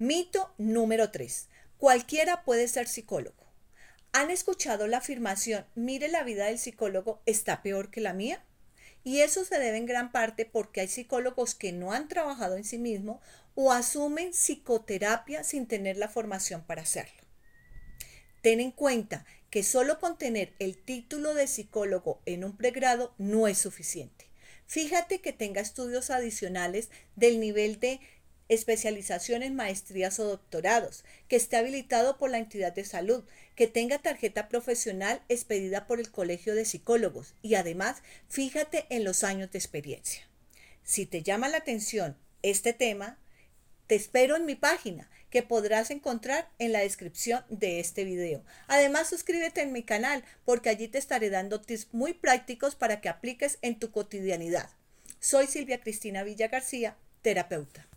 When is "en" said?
9.76-9.86, 12.56-12.62, 18.60-18.70, 22.24-22.44, 29.42-29.54, 38.90-39.04, 44.36-44.46, 46.58-46.72, 49.62-49.72, 53.62-53.78